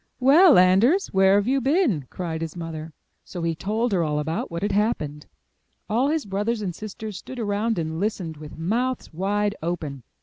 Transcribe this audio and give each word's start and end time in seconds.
*'Well, 0.19 0.57
Anders, 0.57 1.09
where 1.13 1.35
have 1.35 1.47
you 1.47 1.61
been?*' 1.61 2.07
cried 2.09 2.41
his 2.41 2.55
mother. 2.55 2.91
So 3.23 3.43
he 3.43 3.53
told 3.53 3.91
her 3.91 4.01
all 4.01 4.17
about 4.17 4.49
what 4.49 4.63
had 4.63 4.71
happened. 4.71 5.27
All 5.87 6.07
his 6.09 6.25
brothers 6.25 6.63
and 6.63 6.73
sisters 6.73 7.19
stood 7.19 7.37
around 7.37 7.77
and 7.77 7.99
listened 7.99 8.35
with 8.37 8.57
mouths 8.57 9.13
wide 9.13 9.53
open. 9.61 10.01